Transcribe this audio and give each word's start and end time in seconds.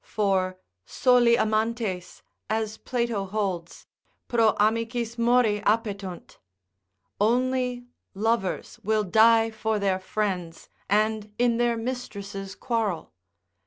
For 0.03 0.57
soli 0.83 1.35
amantes, 1.35 2.23
as 2.49 2.79
Plato 2.79 3.25
holds, 3.25 3.85
pro 4.27 4.55
amicis 4.59 5.19
mori 5.19 5.61
appetunt, 5.63 6.39
only 7.19 7.85
lovers 8.15 8.79
will 8.83 9.03
die 9.03 9.51
for 9.51 9.77
their 9.77 9.99
friends, 9.99 10.69
and 10.89 11.31
in 11.37 11.57
their 11.57 11.77
mistress' 11.77 12.55
quarrel. 12.55 13.13